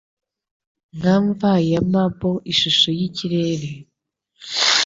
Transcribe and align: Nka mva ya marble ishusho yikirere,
Nka 0.97 1.15
mva 1.25 1.53
ya 1.71 1.79
marble 1.91 2.41
ishusho 2.51 2.89
yikirere, 2.99 3.69